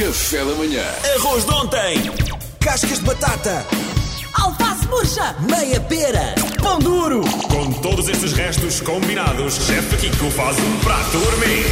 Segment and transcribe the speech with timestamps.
[0.00, 0.82] Café da manhã.
[1.16, 2.10] Arroz de ontem.
[2.58, 3.66] Cascas de batata.
[4.32, 5.36] Alface murcha!
[5.40, 6.34] Meia pera.
[6.62, 7.20] Pão duro.
[7.50, 11.64] Com todos estes restos combinados, Chefe Kiko faz um prato gourmet.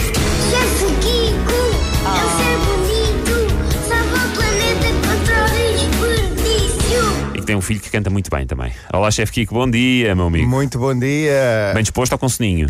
[0.50, 1.58] Chefe Kiko,
[2.04, 7.32] eu ser bonito, salva o planeta contra o desperdício.
[7.34, 8.70] E que tem um filho que canta muito bem também.
[8.92, 10.46] Olá, chefe Kiko, bom dia, meu amigo.
[10.46, 11.72] Muito bom dia.
[11.72, 12.68] Bem disposto ou com soninho?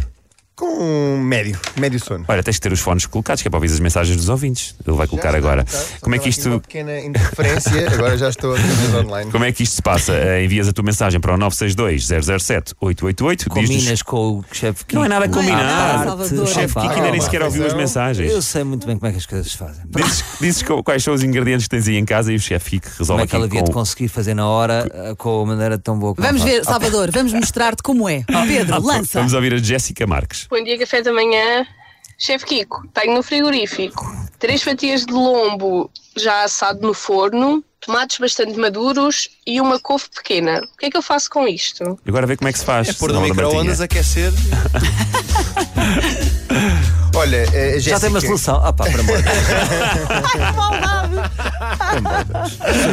[0.58, 2.24] Com um médio, médio sono.
[2.26, 4.74] Olha, tens de ter os fones colocados, que é para ouvir as mensagens dos ouvintes.
[4.84, 5.64] Ele vai colocar está, agora.
[5.64, 6.00] está.
[6.00, 6.48] Como é que isto.
[6.48, 9.30] Uma pequena interferência, agora já estou a fazer online.
[9.30, 10.14] Como é que isto se passa?
[10.14, 13.46] Eh, envias a tua mensagem para o 962-007-888.
[13.46, 14.96] Combinas com o chefe Kiko.
[14.96, 15.94] Não é nada a à combinar.
[15.94, 16.08] parte.
[16.08, 16.42] Salvador.
[16.42, 18.28] O chefe Kiko ainda nem sequer ouviu as mensagens.
[18.28, 19.84] Eu sei muito bem como é que as coisas se fazem.
[19.88, 22.86] Dizes, dizes quais são os ingredientes que tens aí em casa e o chefe Kiko
[22.86, 23.78] Como resolve é que ela aqui havia de com...
[23.78, 26.64] conseguir fazer na hora eh, com a maneira tão boa como Vamos ver?
[26.64, 28.24] Salvador, vamos mostrar-te como é.
[28.48, 29.20] Pedro, lança.
[29.20, 30.47] Vamos ouvir a Jéssica Marques.
[30.50, 31.66] Bom dia, café da manhã.
[32.18, 38.58] Chefe Kiko, tenho no frigorífico três fatias de lombo já assado no forno, tomates bastante
[38.58, 40.60] maduros e uma couve pequena.
[40.60, 41.98] O que é que eu faço com isto?
[42.06, 42.88] Agora vê como é que se faz.
[42.88, 44.32] É pôr no micro-ondas, aquecer.
[47.14, 48.60] Olha, eh, Jéssica, Já tem uma solução.
[48.62, 49.18] Ah pá, para amor.
[51.36, 51.47] As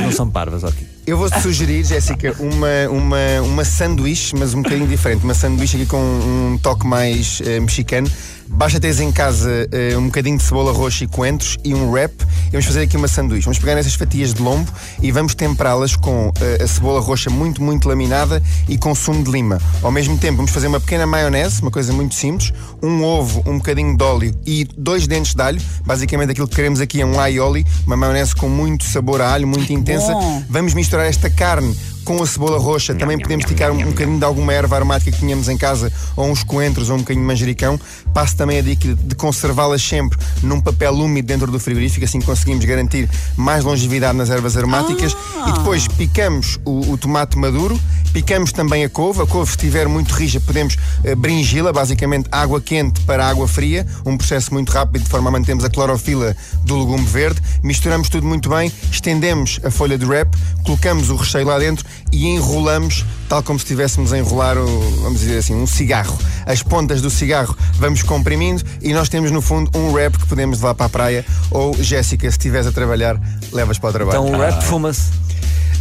[0.02, 0.88] não são parvas, ok.
[1.06, 5.24] eu vou-te sugerir, Jéssica, uma, uma, uma sanduíche, mas um bocadinho diferente.
[5.24, 8.10] Uma sanduíche aqui com um toque mais eh, mexicano.
[8.48, 12.14] Basta teres em casa eh, um bocadinho de cebola roxa e coentros e um wrap.
[12.48, 13.46] E vamos fazer aqui uma sanduíche.
[13.46, 17.62] Vamos pegar nessas fatias de lombo e vamos temperá-las com eh, a cebola roxa muito,
[17.62, 19.60] muito laminada e com sumo de lima.
[19.82, 23.58] Ao mesmo tempo, vamos fazer uma pequena maionese, uma coisa muito simples, um ovo, um
[23.58, 25.62] bocadinho de óleo e dois dentes de alho.
[25.84, 29.48] Basicamente, aquilo que queremos aqui é um aioli, uma maionese com muito sabor a alho,
[29.48, 30.14] muito intensa.
[30.14, 30.44] bom.
[30.50, 31.76] Vamos misturar esta carne
[32.06, 32.96] com a cebola roxa.
[32.96, 36.30] Também podemos picar um, um bocadinho de alguma erva aromática que tínhamos em casa, ou
[36.30, 37.78] uns coentros, ou um bocadinho de manjericão.
[38.14, 42.64] Passo também a dica de- conservá-las sempre num papel úmido dentro do frigorífico, assim conseguimos
[42.64, 45.16] garantir mais longevidade nas ervas aromáticas.
[45.48, 47.78] E depois picamos o, o tomate maduro,
[48.16, 49.22] picamos também a couve.
[49.22, 53.86] A couve, se estiver muito rija, podemos eh, bringi-la, basicamente água quente para água fria,
[54.06, 57.42] um processo muito rápido, de forma a mantermos a clorofila do legume verde.
[57.62, 62.26] Misturamos tudo muito bem, estendemos a folha de wrap, colocamos o recheio lá dentro e
[62.26, 64.56] enrolamos, tal como se estivéssemos a enrolar,
[65.02, 66.18] vamos dizer assim, um cigarro.
[66.46, 70.60] As pontas do cigarro vamos comprimindo e nós temos no fundo um wrap que podemos
[70.60, 73.20] levar para a praia ou, Jéssica, se estiveres a trabalhar,
[73.52, 74.26] levas para o trabalho.
[74.26, 75.25] Então o rap fuma-se.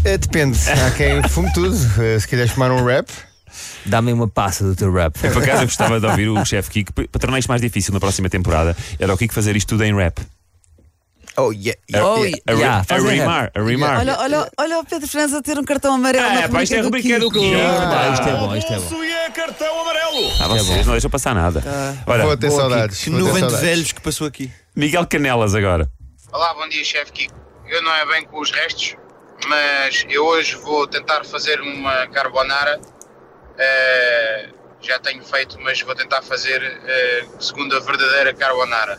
[0.05, 1.75] Eh, depende, há quem fume tudo.
[2.03, 3.09] Eh, Se quiseres fumar um wrap,
[3.87, 5.17] Dá-me uma passa do teu rap.
[5.19, 6.93] Por acaso eu gostava de ouvir o chefe Kiko.
[6.93, 9.95] Para tornar isto mais difícil na próxima temporada, era o Kiko fazer isto tudo em
[9.95, 10.19] rap.
[11.37, 12.37] oh yeah, A, yeah, Oh, yeah.
[12.49, 13.57] a, yeah, a, em rimar, rap.
[13.59, 13.99] a rimar.
[14.01, 16.75] Olha, olha, olha o Pedro Fernandes a ter um cartão amarelo Ah, na pá, isto
[16.75, 17.45] é a rubrica do Kiko.
[17.57, 19.05] Ah, isto é bom, isto é bom.
[19.05, 20.33] E é cartão amarelo.
[20.41, 21.63] Ah, vocês não deixam passar nada.
[22.07, 23.03] Olha, Vou ter Boa, saudades.
[23.05, 24.51] Que nuvem de velhos que passou aqui.
[24.75, 25.89] Miguel Canelas agora.
[26.33, 27.35] Olá, bom dia, chefe Kiko.
[27.69, 28.97] Eu não é bem com os restos,
[29.47, 32.81] mas eu hoje vou tentar fazer uma carbonara.
[33.59, 34.49] Eh,
[34.81, 38.99] já tenho feito, mas vou tentar fazer eh, segundo a verdadeira carbonara.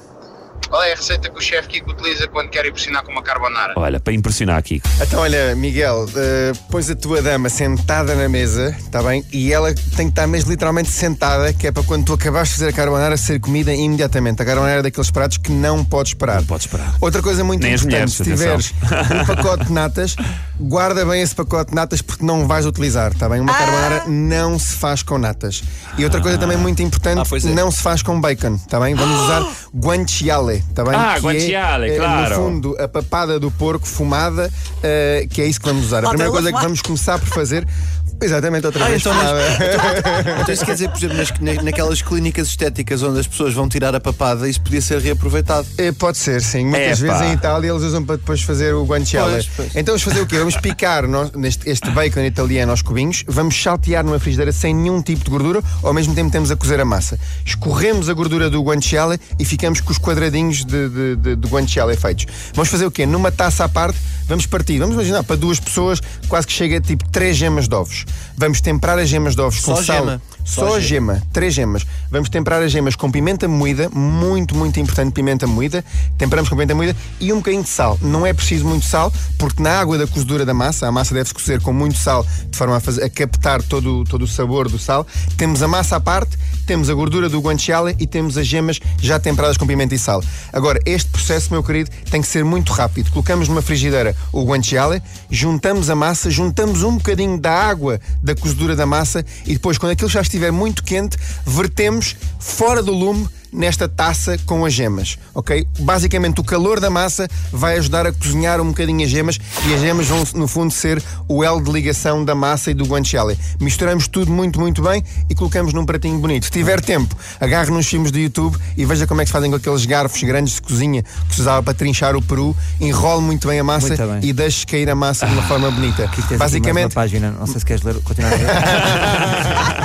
[0.70, 3.74] Qual é a receita que o chefe Kiko utiliza quando quer impressionar com uma carbonara?
[3.76, 4.88] Olha, para impressionar Kiko.
[5.02, 9.24] Então, olha, Miguel, eh, pões a tua dama sentada na mesa, está bem?
[9.32, 12.56] E ela tem que estar mesmo literalmente sentada, que é para quando tu acabares de
[12.56, 14.42] fazer a carbonara ser comida imediatamente.
[14.42, 16.38] A carbonara é daqueles pratos que não podes esperar.
[16.38, 16.96] Não podes esperar.
[17.00, 18.74] Outra coisa muito Nem importante, mulheres, se tiveres
[19.22, 20.16] um pacote de natas,
[20.60, 23.40] guarda bem esse pacote de natas porque não vais utilizar, está bem?
[23.40, 25.64] Uma carbonara não se faz com natas.
[25.98, 27.54] E outra coisa também muito importante, Ah, é.
[27.54, 28.96] não se faz com bacon, está bem?
[28.96, 30.94] Vamos usar guanciale, está bem?
[30.96, 32.30] Ah, Que guanciale, é, claro.
[32.30, 34.52] No fundo, a papada do porco fumada,
[34.84, 36.04] eh, que é isso que vamos usar.
[36.06, 37.68] A primeira coisa que vamos começar por fazer.
[38.22, 39.02] Exatamente, outra Ah, vez.
[39.02, 40.42] então, mas- fumada.
[40.42, 43.68] Então isso quer dizer, por exemplo, nas- na- naquelas clínicas estéticas onde as pessoas vão
[43.70, 45.68] tirar a papada, isso podia ser reaproveitado.
[45.78, 46.66] Eh, Pode ser, sim.
[46.66, 49.46] Muitas vezes em Itália eles usam para depois fazer o guanciale.
[49.76, 50.38] Então vamos fazer o quê?
[50.38, 55.02] Vamos picar nós- neste, este bacon italiano aos cubinhos, vamos saltear numa frigideira sem nenhum
[55.02, 57.20] tipo de gordura, ao mesmo tempo temos a cozer a massa.
[57.46, 61.96] Escorremos a gordura do guanciale e ficamos com os quadradinhos de, de, de, de guanciale
[61.98, 62.26] feitos.
[62.54, 63.06] Vamos fazer o quê?
[63.06, 64.80] Numa taça à parte, vamos partir.
[64.80, 68.06] Vamos imaginar, para duas pessoas, quase que chega a tipo três gemas de ovos.
[68.38, 69.98] Vamos temperar as gemas de ovos com Só sal.
[69.98, 70.22] gema.
[70.46, 71.22] Só, Só a gema.
[71.34, 71.86] três gemas.
[72.12, 75.84] Vamos temperar as gemas com pimenta moída, muito, muito importante pimenta moída.
[76.20, 77.98] Temperamos com pimenta moída e um bocadinho de sal.
[78.00, 81.34] Não é preciso muito sal, porque na água da cozedura da massa, a massa deve-se
[81.34, 84.70] cozer com muito sal, de forma a, fazer, a captar todo, o- todo o sabor
[84.70, 85.06] do sal.
[85.36, 86.38] Temos a massa à parte,
[86.68, 90.24] temos a gordura do guanciale e temos as gemas já temperadas com pimenta e sal.
[90.54, 93.10] Agora, este processo, meu querido, tem que ser muito rápido.
[93.10, 95.02] Colocamos numa frigideira o guanciale,
[95.32, 99.94] juntamos a massa, juntamos um bocadinho da água da cozedura da massa e depois, quando
[99.94, 105.66] aquilo já estiver muito quente, vertemos fora do lume nesta taça com as gemas, ok?
[105.80, 109.80] Basicamente, o calor da massa vai ajudar a cozinhar um bocadinho as gemas e as
[109.80, 113.38] gemas vão, no fundo, ser o elo de ligação da massa e do guanciale.
[113.60, 116.46] Misturamos tudo muito, muito bem e colocamos num pratinho bonito.
[116.46, 119.50] Se tiver tempo, agarre nos filmes do YouTube e veja como é que se fazem
[119.50, 123.48] com aqueles garfos grandes de cozinha que se usava para trinchar o peru, enrole muito
[123.48, 124.20] bem a massa bem.
[124.22, 126.10] e deixe cair a massa de uma forma bonita.
[126.38, 129.85] Basicamente, página, não sei se queres ler, continuar a ler.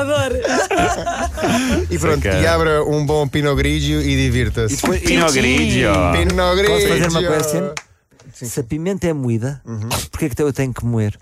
[0.00, 0.40] Salvador!
[1.90, 2.40] e pronto, Sacana.
[2.40, 4.76] e abra um bom Pinot Grigio e divirta-se.
[4.76, 5.92] Pinot Grigio.
[6.12, 6.74] Pinot Grigio.
[6.74, 7.74] Posso fazer uma question?
[8.32, 9.60] Se a pimenta é moída,
[10.10, 11.18] porquê que eu tenho que moer?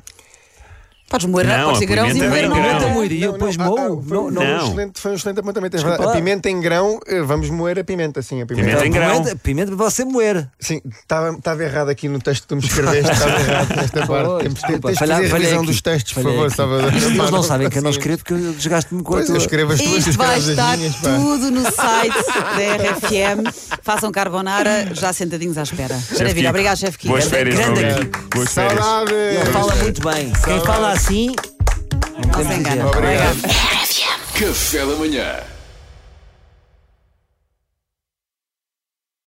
[1.08, 2.56] Podes moer, Não, podes ser a grãos e pimenta moer não.
[2.56, 2.68] grão.
[2.68, 3.76] Pimenta moída e depois moo?
[3.76, 4.30] Não, foi, não.
[4.30, 5.14] foi um Não.
[5.14, 5.76] excelente, apontamento.
[5.78, 6.04] é.
[6.04, 8.42] A pimenta em grão, eh, vamos moer a pimenta, sim.
[8.42, 8.68] A pimenta.
[8.68, 9.10] Pimenta em grão.
[9.22, 10.48] Pimenta, pimenta para você moer.
[10.60, 14.42] Sim, estava estava errado aqui no texto que tu me escreveste, estava errado nesta parte.
[14.42, 16.50] Temos, falha- fazer falhei revisão dos textos, por favor.
[16.50, 16.94] Salvador.
[16.94, 19.36] Isto Eles não sabem que eu não escrevo porque eu desgasto-me com a tua.
[19.38, 23.78] escrevo as tuas Isto vai estar tudo no site da RFM.
[23.82, 25.98] Façam carbonara, já sentadinhos à espera.
[26.18, 27.12] Maravilha, obrigado, chefe Kiko.
[27.14, 28.10] Boas férias, grande.
[28.34, 28.84] Boas férias.
[28.84, 29.14] Saudades!
[29.40, 30.32] Ele fala muito bem.
[30.44, 32.84] Quem fala assim, não Não se podemos engana.
[32.84, 32.96] dizer.
[32.98, 33.40] Obrigado.
[34.38, 35.36] Café da manhã.